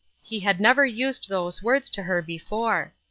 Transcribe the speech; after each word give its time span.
"he 0.31 0.39
had 0.39 0.59
never 0.59 0.83
used 0.83 1.29
those 1.29 1.59
worda 1.59 1.87
to 1.91 2.01
her 2.01 2.23
before. 2.23 2.91